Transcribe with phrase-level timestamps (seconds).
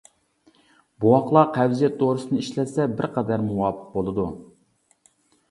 [1.03, 4.27] بوۋاقلار قەۋزىيەت دورىسىنى ئىشلەتسە بىرقەدەر مۇۋاپىق بولىدۇ.